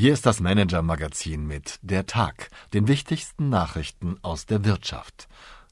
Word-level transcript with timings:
Hier 0.00 0.12
ist 0.12 0.26
das 0.26 0.38
Manager-Magazin 0.38 1.44
mit 1.44 1.80
Der 1.82 2.06
Tag, 2.06 2.50
den 2.72 2.86
wichtigsten 2.86 3.48
Nachrichten 3.48 4.16
aus 4.22 4.46
der 4.46 4.64
Wirtschaft. 4.64 5.26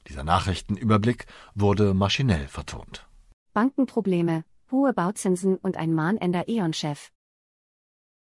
Dieser 0.09 0.25
Nachrichtenüberblick 0.25 1.27
wurde 1.55 1.93
maschinell 1.93 2.49
vertont. 2.49 3.07
Bankenprobleme, 3.53 4.43
hohe 4.69 4.91
Bauzinsen 4.91 5.55
und 5.55 5.77
ein 5.77 5.93
mahnender 5.93 6.49
E.ON-Chef. 6.49 7.09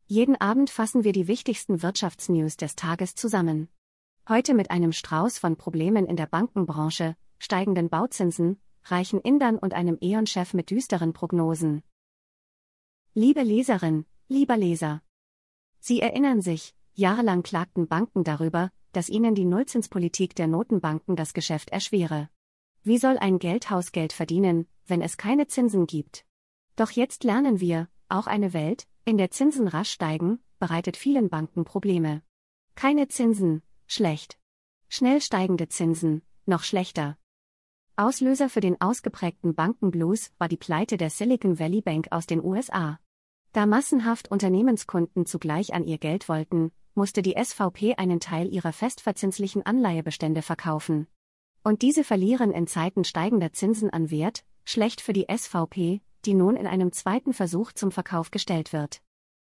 Jeden 0.06 0.40
Abend 0.40 0.70
fassen 0.70 1.04
wir 1.04 1.14
die 1.14 1.28
wichtigsten 1.28 1.82
Wirtschaftsnews 1.82 2.58
des 2.58 2.76
Tages 2.76 3.16
zusammen. 3.16 3.68
Heute 4.30 4.54
mit 4.54 4.70
einem 4.70 4.92
Strauß 4.92 5.40
von 5.40 5.56
Problemen 5.56 6.06
in 6.06 6.16
der 6.16 6.28
Bankenbranche, 6.28 7.16
steigenden 7.40 7.90
Bauzinsen, 7.90 8.62
reichen 8.84 9.20
Indern 9.20 9.58
und 9.58 9.74
einem 9.74 9.98
E.ON-Chef 10.00 10.54
mit 10.54 10.70
düsteren 10.70 11.14
Prognosen. 11.14 11.82
Liebe 13.16 13.42
Leserin, 13.42 14.06
lieber 14.28 14.58
Leser. 14.58 15.02
Sie 15.88 16.02
erinnern 16.02 16.42
sich, 16.42 16.76
jahrelang 16.96 17.44
klagten 17.44 17.88
Banken 17.88 18.26
darüber, 18.26 18.72
dass 18.92 19.08
ihnen 19.08 19.36
die 19.36 19.46
Nullzinspolitik 19.46 20.36
der 20.36 20.48
Notenbanken 20.48 21.16
das 21.16 21.34
Geschäft 21.34 21.70
erschwere. 21.70 22.30
Wie 22.84 22.98
soll 22.98 23.18
ein 23.18 23.40
Geldhaus 23.40 23.94
Geld 23.94 24.12
verdienen, 24.12 24.68
wenn 24.86 25.02
es 25.02 25.16
keine 25.16 25.48
Zinsen 25.48 25.88
gibt? 25.88 26.26
Doch 26.76 26.92
jetzt 26.92 27.24
lernen 27.24 27.62
wir, 27.62 27.88
auch 28.10 28.28
eine 28.28 28.52
Welt, 28.52 28.86
in 29.06 29.18
der 29.18 29.32
Zinsen 29.32 29.70
rasch 29.70 29.92
steigen, 29.92 30.44
bereitet 30.60 30.98
vielen 30.98 31.30
Banken 31.30 31.64
Probleme. 31.64 32.22
Keine 32.76 33.08
Zinsen, 33.08 33.64
schlecht. 33.86 34.38
Schnell 34.90 35.22
steigende 35.22 35.70
Zinsen, 35.70 36.22
noch 36.46 36.64
schlechter. 36.64 37.18
Auslöser 37.96 38.50
für 38.50 38.60
den 38.60 38.82
ausgeprägten 38.82 39.56
Bankenblues 39.56 40.34
war 40.38 40.50
die 40.50 40.58
Pleite 40.58 40.98
der 40.98 41.12
Silicon 41.12 41.60
Valley 41.60 41.80
Bank 41.80 42.08
aus 42.12 42.26
den 42.26 42.44
USA. 42.44 43.00
Da 43.54 43.66
massenhaft 43.66 44.30
Unternehmenskunden 44.30 45.26
zugleich 45.26 45.74
an 45.74 45.84
ihr 45.84 45.98
Geld 45.98 46.30
wollten, 46.30 46.72
musste 46.94 47.22
die 47.22 47.36
SVP 47.42 47.96
einen 47.96 48.20
Teil 48.20 48.54
ihrer 48.54 48.74
festverzinslichen 48.74 49.66
Anleihebestände 49.66 50.42
verkaufen. 50.42 51.08
Und 51.64 51.82
diese 51.82 52.04
verlieren 52.04 52.52
in 52.52 52.68
Zeiten 52.68 53.04
steigender 53.04 53.54
Zinsen 53.54 53.90
an 53.90 54.10
Wert, 54.10 54.44
schlecht 54.64 55.02
für 55.02 55.14
die 55.14 55.28
SVP, 55.30 56.02
die 56.26 56.34
nun 56.34 56.56
in 56.56 56.68
einem 56.68 56.92
zweiten 56.92 57.34
Versuch 57.34 57.72
zum 57.72 57.92
Verkauf 57.92 58.32
gestellt 58.32 58.74
wird. 58.74 59.02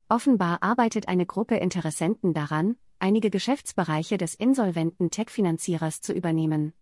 Offenbar 0.10 0.62
arbeitet 0.62 1.08
eine 1.08 1.26
Gruppe 1.26 1.56
Interessenten 1.56 2.34
daran, 2.34 2.76
einige 3.00 3.30
Geschäftsbereiche 3.30 4.18
des 4.18 4.36
insolventen 4.36 5.10
Tech-Finanzierers 5.10 6.02
zu 6.02 6.14
übernehmen. 6.14 6.74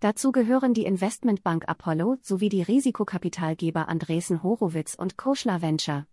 Dazu 0.00 0.32
gehören 0.32 0.74
die 0.74 0.84
Investmentbank 0.84 1.68
Apollo 1.68 2.16
sowie 2.22 2.48
die 2.48 2.62
Risikokapitalgeber 2.62 3.88
Andresen 3.88 4.42
Horowitz 4.42 4.94
und 4.94 5.16
Koschler 5.16 5.62
Venture. 5.62 6.06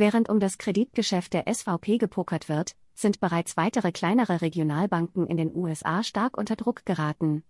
Während 0.00 0.30
um 0.30 0.40
das 0.40 0.56
Kreditgeschäft 0.56 1.34
der 1.34 1.44
SVP 1.52 1.98
gepokert 1.98 2.48
wird, 2.48 2.74
sind 2.94 3.20
bereits 3.20 3.58
weitere 3.58 3.92
kleinere 3.92 4.40
Regionalbanken 4.40 5.26
in 5.26 5.36
den 5.36 5.54
USA 5.54 6.02
stark 6.02 6.38
unter 6.38 6.56
Druck 6.56 6.86
geraten. 6.86 7.44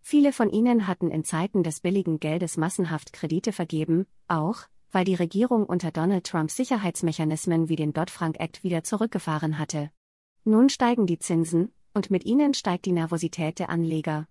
Viele 0.00 0.32
von 0.32 0.50
ihnen 0.50 0.88
hatten 0.88 1.12
in 1.12 1.22
Zeiten 1.22 1.62
des 1.62 1.78
billigen 1.78 2.18
Geldes 2.18 2.56
massenhaft 2.56 3.12
Kredite 3.12 3.52
vergeben, 3.52 4.08
auch, 4.26 4.62
weil 4.90 5.04
die 5.04 5.14
Regierung 5.14 5.64
unter 5.64 5.92
Donald 5.92 6.26
Trump 6.26 6.50
Sicherheitsmechanismen 6.50 7.68
wie 7.68 7.76
den 7.76 7.92
Dodd-Frank 7.92 8.40
Act 8.40 8.64
wieder 8.64 8.82
zurückgefahren 8.82 9.60
hatte. 9.60 9.92
Nun 10.42 10.70
steigen 10.70 11.06
die 11.06 11.20
Zinsen, 11.20 11.70
und 11.94 12.10
mit 12.10 12.24
ihnen 12.24 12.52
steigt 12.54 12.86
die 12.86 12.90
Nervosität 12.90 13.60
der 13.60 13.70
Anleger. 13.70 14.26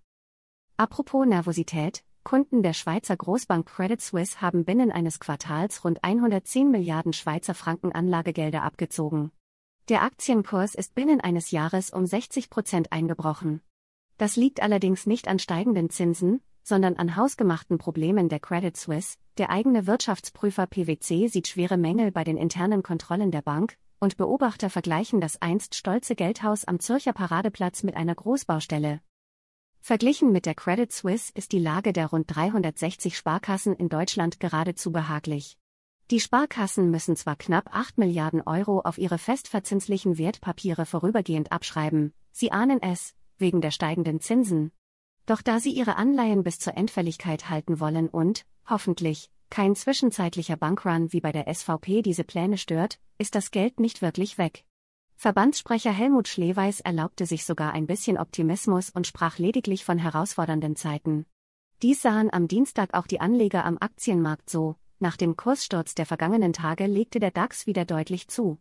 Apropos 0.76 1.26
Nervosität, 1.26 2.04
Kunden 2.24 2.62
der 2.62 2.72
Schweizer 2.72 3.16
Großbank 3.16 3.66
Credit 3.66 4.00
Suisse 4.00 4.40
haben 4.40 4.64
binnen 4.64 4.92
eines 4.92 5.20
Quartals 5.20 5.84
rund 5.84 6.02
110 6.04 6.70
Milliarden 6.70 7.12
Schweizer 7.12 7.54
Franken 7.54 7.92
Anlagegelder 7.92 8.62
abgezogen. 8.62 9.32
Der 9.88 10.02
Aktienkurs 10.02 10.74
ist 10.74 10.94
binnen 10.94 11.20
eines 11.20 11.50
Jahres 11.50 11.90
um 11.90 12.06
60 12.06 12.48
Prozent 12.48 12.92
eingebrochen. 12.92 13.60
Das 14.18 14.36
liegt 14.36 14.62
allerdings 14.62 15.06
nicht 15.06 15.26
an 15.26 15.40
steigenden 15.40 15.90
Zinsen, 15.90 16.40
sondern 16.62 16.96
an 16.96 17.16
hausgemachten 17.16 17.78
Problemen 17.78 18.28
der 18.28 18.40
Credit 18.40 18.76
Suisse. 18.76 19.18
Der 19.38 19.50
eigene 19.50 19.86
Wirtschaftsprüfer 19.86 20.66
PwC 20.66 21.26
sieht 21.26 21.48
schwere 21.48 21.76
Mängel 21.76 22.12
bei 22.12 22.22
den 22.22 22.36
internen 22.36 22.82
Kontrollen 22.82 23.32
der 23.32 23.42
Bank, 23.42 23.76
und 23.98 24.16
Beobachter 24.16 24.70
vergleichen 24.70 25.20
das 25.20 25.42
einst 25.42 25.74
stolze 25.74 26.14
Geldhaus 26.14 26.64
am 26.64 26.78
Zürcher 26.80 27.12
Paradeplatz 27.12 27.82
mit 27.82 27.96
einer 27.96 28.14
Großbaustelle. 28.14 29.00
Verglichen 29.84 30.30
mit 30.30 30.46
der 30.46 30.54
Credit 30.54 30.92
Suisse 30.92 31.32
ist 31.34 31.50
die 31.50 31.58
Lage 31.58 31.92
der 31.92 32.06
rund 32.06 32.32
360 32.32 33.16
Sparkassen 33.16 33.74
in 33.74 33.88
Deutschland 33.88 34.38
geradezu 34.38 34.92
behaglich. 34.92 35.58
Die 36.12 36.20
Sparkassen 36.20 36.92
müssen 36.92 37.16
zwar 37.16 37.34
knapp 37.34 37.68
8 37.74 37.98
Milliarden 37.98 38.42
Euro 38.42 38.82
auf 38.82 38.96
ihre 38.96 39.18
festverzinslichen 39.18 40.18
Wertpapiere 40.18 40.86
vorübergehend 40.86 41.50
abschreiben, 41.50 42.14
sie 42.30 42.52
ahnen 42.52 42.80
es, 42.80 43.16
wegen 43.38 43.60
der 43.60 43.72
steigenden 43.72 44.20
Zinsen. 44.20 44.70
Doch 45.26 45.42
da 45.42 45.58
sie 45.58 45.72
ihre 45.72 45.96
Anleihen 45.96 46.44
bis 46.44 46.60
zur 46.60 46.76
Endfälligkeit 46.76 47.50
halten 47.50 47.80
wollen 47.80 48.08
und, 48.08 48.46
hoffentlich, 48.70 49.32
kein 49.50 49.74
zwischenzeitlicher 49.74 50.56
Bankrun 50.56 51.12
wie 51.12 51.20
bei 51.20 51.32
der 51.32 51.52
SVP 51.52 52.02
diese 52.02 52.22
Pläne 52.22 52.56
stört, 52.56 53.00
ist 53.18 53.34
das 53.34 53.50
Geld 53.50 53.80
nicht 53.80 54.00
wirklich 54.00 54.38
weg. 54.38 54.64
Verbandssprecher 55.22 55.92
Helmut 55.92 56.26
Schleweis 56.26 56.80
erlaubte 56.80 57.26
sich 57.26 57.44
sogar 57.44 57.74
ein 57.74 57.86
bisschen 57.86 58.18
Optimismus 58.18 58.90
und 58.90 59.06
sprach 59.06 59.38
lediglich 59.38 59.84
von 59.84 59.96
herausfordernden 59.96 60.74
Zeiten. 60.74 61.26
Dies 61.80 62.02
sahen 62.02 62.28
am 62.32 62.48
Dienstag 62.48 62.92
auch 62.92 63.06
die 63.06 63.20
Anleger 63.20 63.64
am 63.64 63.78
Aktienmarkt 63.78 64.50
so, 64.50 64.74
nach 64.98 65.16
dem 65.16 65.36
Kurssturz 65.36 65.94
der 65.94 66.06
vergangenen 66.06 66.52
Tage 66.52 66.86
legte 66.86 67.20
der 67.20 67.30
DAX 67.30 67.68
wieder 67.68 67.84
deutlich 67.84 68.26
zu. 68.26 68.58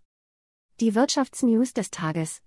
Die 0.82 0.94
Wirtschaftsnews 0.94 1.74
des 1.74 1.90
Tages. 1.90 2.44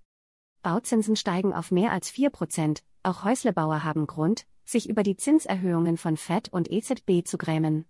Bauzinsen 0.63 1.17
steigen 1.17 1.53
auf 1.53 1.73
mehr 1.73 1.91
als 1.91 2.09
4 2.09 2.31
Prozent, 2.31 2.85
auch 3.03 3.25
Häuslebauer 3.25 3.83
haben 3.83 4.07
Grund, 4.07 4.47
sich 4.65 4.89
über 4.89 5.03
die 5.03 5.17
Zinserhöhungen 5.17 5.97
von 5.97 6.17
FED 6.17 6.51
und 6.53 6.71
EZB 6.71 7.27
zu 7.27 7.37
grämen. 7.37 7.85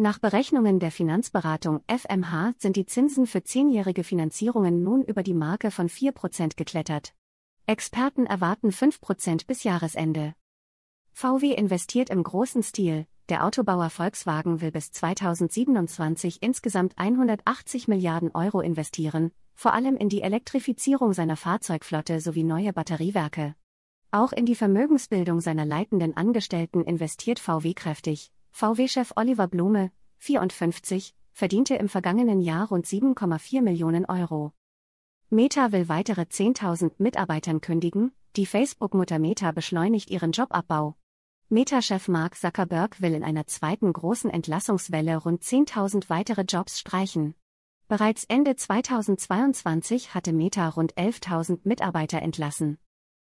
Nach 0.00 0.18
Berechnungen 0.18 0.80
der 0.80 0.90
Finanzberatung 0.90 1.82
FMH 1.86 2.54
sind 2.56 2.76
die 2.76 2.86
Zinsen 2.86 3.26
für 3.26 3.42
zehnjährige 3.42 4.02
Finanzierungen 4.02 4.82
nun 4.82 5.02
über 5.04 5.22
die 5.22 5.34
Marke 5.34 5.70
von 5.70 5.90
4% 5.90 6.56
geklettert. 6.56 7.12
Experten 7.66 8.24
erwarten 8.24 8.70
5% 8.70 9.46
bis 9.46 9.62
Jahresende. 9.62 10.32
VW 11.12 11.52
investiert 11.52 12.08
im 12.08 12.22
großen 12.22 12.62
Stil. 12.62 13.06
Der 13.28 13.44
Autobauer 13.44 13.90
Volkswagen 13.90 14.62
will 14.62 14.70
bis 14.70 14.90
2027 14.90 16.38
insgesamt 16.40 16.94
180 16.96 17.86
Milliarden 17.86 18.30
Euro 18.32 18.62
investieren, 18.62 19.32
vor 19.54 19.74
allem 19.74 19.98
in 19.98 20.08
die 20.08 20.22
Elektrifizierung 20.22 21.12
seiner 21.12 21.36
Fahrzeugflotte 21.36 22.22
sowie 22.22 22.44
neue 22.44 22.72
Batteriewerke. 22.72 23.54
Auch 24.12 24.32
in 24.32 24.46
die 24.46 24.54
Vermögensbildung 24.54 25.42
seiner 25.42 25.66
leitenden 25.66 26.16
Angestellten 26.16 26.84
investiert 26.84 27.38
VW 27.38 27.74
kräftig, 27.74 28.32
VW-Chef 28.52 29.12
Oliver 29.16 29.46
Blume, 29.46 29.90
54, 30.18 31.14
verdiente 31.32 31.76
im 31.76 31.88
vergangenen 31.88 32.40
Jahr 32.40 32.68
rund 32.68 32.86
7,4 32.86 33.62
Millionen 33.62 34.04
Euro. 34.04 34.52
Meta 35.30 35.72
will 35.72 35.88
weitere 35.88 36.22
10.000 36.22 36.92
Mitarbeitern 36.98 37.60
kündigen, 37.60 38.12
die 38.36 38.46
Facebook-Mutter 38.46 39.18
Meta 39.18 39.52
beschleunigt 39.52 40.10
ihren 40.10 40.32
Jobabbau. 40.32 40.96
Meta-Chef 41.48 42.08
Mark 42.08 42.36
Zuckerberg 42.36 43.00
will 43.00 43.14
in 43.14 43.24
einer 43.24 43.46
zweiten 43.46 43.92
großen 43.92 44.30
Entlassungswelle 44.30 45.16
rund 45.16 45.42
10.000 45.42 46.08
weitere 46.08 46.42
Jobs 46.42 46.78
streichen. 46.78 47.34
Bereits 47.88 48.24
Ende 48.24 48.54
2022 48.54 50.14
hatte 50.14 50.32
Meta 50.32 50.68
rund 50.68 50.94
11.000 50.94 51.60
Mitarbeiter 51.64 52.22
entlassen. 52.22 52.78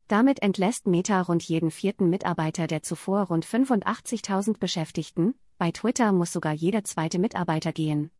Damit 0.08 0.42
entlässt 0.42 0.86
Meta 0.86 1.22
rund 1.22 1.42
jeden 1.42 1.70
vierten 1.70 2.10
Mitarbeiter 2.10 2.66
der 2.66 2.82
zuvor 2.82 3.22
rund 3.22 3.46
85.000 3.46 4.58
Beschäftigten, 4.58 5.34
bei 5.56 5.70
Twitter 5.70 6.12
muss 6.12 6.32
sogar 6.32 6.52
jeder 6.52 6.84
zweite 6.84 7.18
Mitarbeiter 7.18 7.72
gehen. 7.72 8.10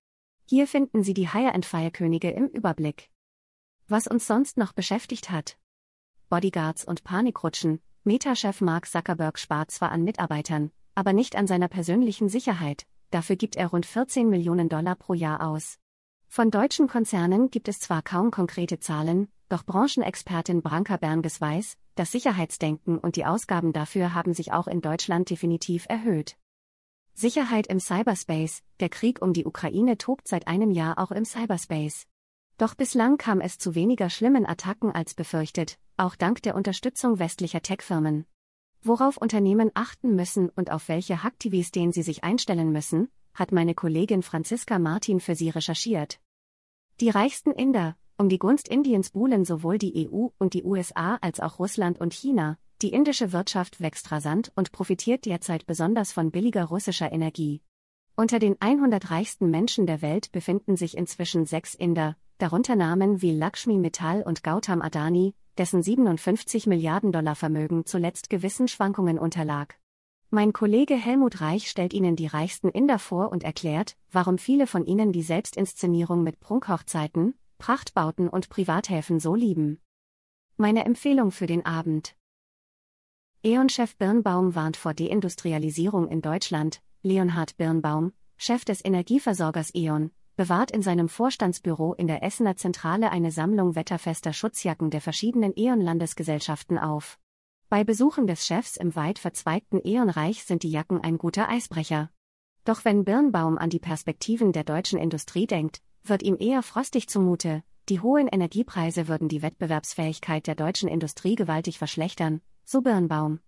Hier 0.47 0.67
finden 0.67 1.03
Sie 1.03 1.15
die 1.15 1.31
Hire-and-Fire-Könige 1.31 2.31
im 2.31 2.47
Überblick. 2.47 3.11
Was 3.87 4.07
uns 4.07 4.27
sonst 4.27 4.57
noch 4.57 4.73
beschäftigt 4.73 5.31
hat. 5.31 5.59
Bodyguards 6.31 6.85
und 6.87 7.05
Panikrutschen, 7.05 7.81
Meta-Chef 8.05 8.63
Mark 8.63 8.87
Zuckerberg 8.87 9.39
spart 9.39 9.71
zwar 9.71 9.93
an 9.93 10.05
Mitarbeitern, 10.05 10.71
aber 10.95 11.13
nicht 11.13 11.37
an 11.37 11.47
seiner 11.47 11.69
persönlichen 11.69 12.31
Sicherheit, 12.31 12.87
dafür 13.11 13.37
gibt 13.37 13.57
er 13.57 13.69
rund 13.69 13.85
14 13.85 14.29
Millionen 14.31 14.71
Dollar 14.71 14.95
pro 14.95 15.13
Jahr 15.13 15.47
aus. 15.47 15.79
Von 16.29 16.51
deutschen 16.51 16.89
Konzernen 16.89 17.51
gibt 17.51 17.69
es 17.69 17.79
zwar 17.81 18.03
kaum 18.03 18.31
konkrete 18.31 18.81
Zahlen, 18.81 19.29
doch 19.49 19.65
Branchenexpertin 19.65 20.63
Branka 20.63 20.97
Bernges 20.97 21.41
weiß, 21.41 21.77
das 21.95 22.13
Sicherheitsdenken 22.13 22.99
und 22.99 23.17
die 23.17 23.25
Ausgaben 23.25 23.73
dafür 23.73 24.15
haben 24.15 24.35
sich 24.35 24.53
auch 24.53 24.67
in 24.67 24.81
Deutschland 24.81 25.31
definitiv 25.31 25.87
erhöht. 25.89 26.37
Sicherheit 27.15 27.69
im 27.69 27.79
Cyberspace, 27.79 28.63
der 28.81 28.89
Krieg 28.89 29.23
um 29.23 29.33
die 29.33 29.47
Ukraine 29.47 29.97
tobt 29.97 30.27
seit 30.27 30.49
einem 30.49 30.73
Jahr 30.73 30.99
auch 30.99 31.13
im 31.13 31.25
Cyberspace. 31.25 32.07
Doch 32.59 32.75
bislang 32.75 33.19
kam 33.19 33.41
es 33.41 33.59
zu 33.59 33.75
weniger 33.75 34.11
schlimmen 34.11 34.47
Attacken 34.47 34.91
als 34.91 35.15
befürchtet, 35.15 35.79
auch 35.97 36.17
dank 36.17 36.43
der 36.43 36.57
Unterstützung 36.57 37.19
westlicher 37.19 37.63
Tech-Firmen. 37.63 38.27
Worauf 38.83 39.17
Unternehmen 39.17 39.71
achten 39.75 40.15
müssen 40.15 40.51
und 40.51 40.71
auf 40.71 40.89
welche 40.89 41.23
Hacktivis 41.23 41.71
den 41.71 41.93
sie 41.93 42.03
sich 42.03 42.25
einstellen 42.25 42.73
müssen, 42.73 43.09
hat 43.33 43.53
meine 43.53 43.75
Kollegin 43.75 44.23
Franziska 44.23 44.79
Martin 44.79 45.21
für 45.21 45.35
sie 45.35 45.51
recherchiert. 45.51 46.21
Die 47.01 47.11
reichsten 47.11 47.51
Inder, 47.51 47.97
Um 48.17 48.29
die 48.29 48.39
Gunst 48.39 48.69
Indiens 48.69 49.11
buhlen 49.11 49.45
sowohl 49.45 49.77
die 49.77 50.09
EU 50.09 50.29
und 50.39 50.55
die 50.55 50.63
USA 50.63 51.17
als 51.21 51.41
auch 51.41 51.59
Russland 51.59 52.01
und 52.01 52.15
China. 52.15 52.59
Die 52.81 52.93
indische 52.93 53.33
Wirtschaft 53.33 53.81
wächst 53.81 54.13
rasant 54.13 54.53
und 54.55 54.71
profitiert 54.71 55.25
derzeit 55.25 55.67
besonders 55.67 56.13
von 56.13 56.31
billiger 56.31 56.65
russischer 56.65 57.11
Energie. 57.11 57.61
Unter 58.15 58.39
den 58.39 58.57
100 58.61 59.11
reichsten 59.11 59.51
Menschen 59.51 59.87
der 59.87 60.01
Welt 60.01 60.31
befinden 60.31 60.77
sich 60.77 60.97
inzwischen 60.97 61.45
sechs 61.45 61.75
Inder, 61.75 62.17
darunter 62.39 62.77
Namen 62.77 63.21
wie 63.21 63.33
Lakshmi 63.33 63.79
Mittal 63.79 64.23
und 64.23 64.45
Gautam 64.45 64.81
Adani, 64.81 65.35
dessen 65.59 65.83
57 65.83 66.69
Milliarden 66.69 67.11
Dollar 67.11 67.35
Vermögen 67.35 67.85
zuletzt 67.85 68.31
gewissen 68.31 68.69
Schwankungen 68.69 69.19
unterlag. 69.19 69.77
Mein 70.31 70.53
Kollege 70.53 70.95
Helmut 70.95 71.41
Reich 71.41 71.69
stellt 71.69 71.93
Ihnen 71.93 72.15
die 72.15 72.27
reichsten 72.29 72.69
Inder 72.69 73.01
vor 73.01 73.33
und 73.33 73.43
erklärt, 73.43 73.97
warum 74.13 74.39
viele 74.39 74.69
von 74.69 74.85
Ihnen 74.85 75.11
die 75.11 75.23
Selbstinszenierung 75.23 76.23
mit 76.23 76.39
Prunkhochzeiten, 76.39 77.35
Prachtbauten 77.65 78.29
und 78.29 78.51
Privathäfen 78.51 79.21
so 79.21 79.35
lieben. 79.35 79.81
Meine 80.59 80.85
Empfehlung 80.85 81.31
für 81.31 81.47
den 81.47 81.65
Abend. 81.65 82.15
E.ON-Chef 83.43 83.97
Birnbaum 83.97 84.55
warnt 84.55 84.77
vor 84.77 84.93
Deindustrialisierung 84.93 86.09
in 86.09 86.21
Deutschland. 86.21 86.83
Leonhard 87.01 87.57
Birnbaum, 87.57 88.13
Chef 88.37 88.67
des 88.67 88.85
Energieversorgers 88.85 89.75
E.ON, 89.75 90.11
bewahrt 90.37 90.73
in 90.73 90.83
seinem 90.83 91.09
Vorstandsbüro 91.09 91.95
in 91.95 92.07
der 92.07 92.23
Essener 92.23 92.59
Zentrale 92.59 93.11
eine 93.11 93.31
Sammlung 93.31 93.77
wetterfester 93.77 94.35
Schutzjacken 94.35 94.91
der 94.91 95.01
verschiedenen 95.01 95.55
E.ON-Landesgesellschaften 95.57 96.79
auf. 96.79 97.19
Bei 97.71 97.83
Besuchen 97.83 98.27
des 98.27 98.47
Chefs 98.47 98.77
im 98.77 98.95
weit 98.95 99.19
verzweigten 99.19 99.81
E.ON-Reich 99.83 100.45
sind 100.45 100.65
die 100.65 100.71
Jacken 100.71 101.01
ein 101.01 101.17
guter 101.17 101.49
Eisbrecher. 101.49 102.11
Doch 102.67 102.85
wenn 102.85 103.07
Birnbaum 103.07 103.57
an 103.57 103.71
die 103.71 103.81
Perspektiven 103.81 104.53
der 104.53 104.65
deutschen 104.65 104.99
Industrie 104.99 105.47
denkt, 105.47 105.81
wird 106.09 106.23
ihm 106.23 106.37
eher 106.39 106.63
frostig 106.63 107.09
zumute, 107.09 107.63
die 107.89 108.01
hohen 108.01 108.29
Energiepreise 108.29 109.09
würden 109.09 109.29
die 109.29 109.43
Wettbewerbsfähigkeit 109.43 110.47
der 110.47 110.55
deutschen 110.55 110.89
Industrie 110.89 111.35
gewaltig 111.35 111.79
verschlechtern, 111.79 112.41
so 112.65 112.81
Birnbaum. 112.81 113.41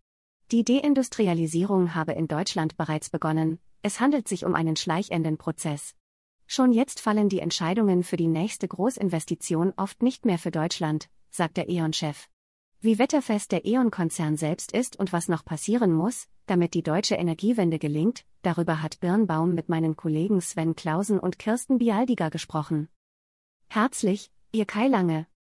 Die 0.53 0.65
Deindustrialisierung 0.65 1.95
habe 1.95 2.13
in 2.13 2.29
Deutschland 2.29 2.77
bereits 2.77 3.11
begonnen, 3.11 3.59
es 3.83 4.01
handelt 4.01 4.29
sich 4.29 4.45
um 4.45 4.55
einen 4.55 4.77
schleichenden 4.77 5.39
Prozess. 5.39 5.95
Schon 6.47 6.73
jetzt 6.73 7.01
fallen 7.01 7.29
die 7.29 7.41
Entscheidungen 7.41 8.05
für 8.05 8.17
die 8.17 8.29
nächste 8.29 8.69
Großinvestition 8.69 9.73
oft 9.77 10.03
nicht 10.03 10.25
mehr 10.25 10.39
für 10.39 10.51
Deutschland, 10.51 11.09
sagt 11.31 11.57
der 11.57 11.69
E.ON-Chef. 11.69 12.29
Wie 12.81 12.99
wetterfest 12.99 13.53
der 13.53 13.65
E.ON-Konzern 13.65 14.37
selbst 14.37 14.73
ist 14.73 14.97
und 14.97 15.13
was 15.13 15.29
noch 15.29 15.45
passieren 15.45 15.93
muss, 15.93 16.29
damit 16.47 16.75
die 16.75 16.83
deutsche 16.83 17.17
Energiewende 17.17 17.79
gelingt, 17.79 18.25
darüber 18.47 18.83
hat 18.83 19.01
Birnbaum 19.01 19.55
mit 19.55 19.69
meinen 19.69 19.97
Kollegen 19.97 20.41
Sven 20.41 20.77
Klausen 20.77 21.19
und 21.19 21.39
Kirsten 21.39 21.79
Bialdiger 21.79 22.31
gesprochen. 22.31 22.89
Herzlich, 23.69 24.31
Ihr 24.53 24.67
Kai 24.67 24.87
Lange. 24.87 25.27